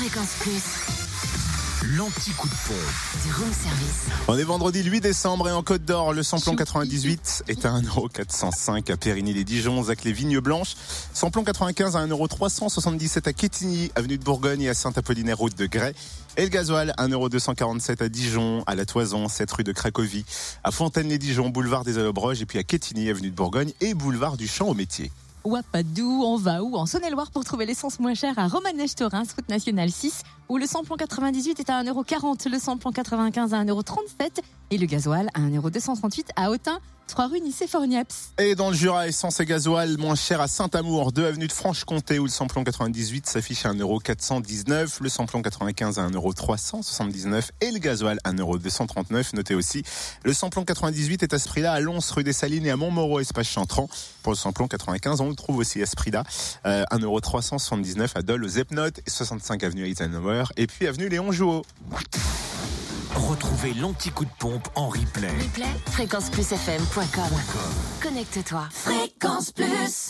[0.00, 0.62] Fréquence Plus,
[1.98, 3.22] L'anti-coup de pompe.
[3.22, 4.06] du room service.
[4.28, 8.90] On est vendredi 8 décembre et en Côte d'Or, le samplon 98 est à 1,405€
[8.90, 10.74] à Périgny-les-Dijon, Zac les Vignes Blanches.
[11.12, 15.92] Samplon 95 à 1,377€ à Quetigny, avenue de Bourgogne et à Saint-Apollinaire, route de Grès.
[16.38, 20.24] Et le gasoil, 1,247€ à Dijon, à la Toison, 7 rue de Cracovie,
[20.64, 24.48] à Fontaine-les-Dijon, boulevard des Allobroges et puis à Quetigny, avenue de Bourgogne et boulevard du
[24.48, 25.12] Champ au métier.
[25.44, 30.22] Wapadou, on va En Saône-et-Loire pour trouver l'essence moins chère à Romanèche-Torins, route nationale 6,
[30.50, 35.30] où le samplon 98 est à 1,40€, le samplon 95 à 1,37€ et le gasoil
[35.32, 38.32] à 1,238€ à Autun, 3 rue Nicée-Forniaps.
[38.38, 42.18] Et dans le Jura, essence et gasoil moins cher à Saint-Amour, 2 avenue de Franche-Comté
[42.18, 48.18] où le samplon 98 s'affiche à 1,419€, le samplon 95 à 1,379€ et le gasoil
[48.24, 49.34] à 1,239€.
[49.34, 49.82] Notez aussi,
[50.24, 53.20] le samplon 98 est à ce prix-là à Lons, rue des Salines et à Montmoreau,
[53.20, 53.88] espace Chantran.
[54.22, 55.94] Pour le samplon 95, on le trouve aussi à ce
[56.66, 61.62] euh, 1,379€ à Dole, aux Epnotes, 65 avenue Eisenhower et puis avenue Léon Jouot.
[63.14, 65.28] Retrouvez l'anti-coup de pompe en replay.
[65.28, 67.38] Replay, fréquenceplusfm.com.
[68.02, 68.68] Connecte-toi.
[68.70, 70.08] Fréquence Plus.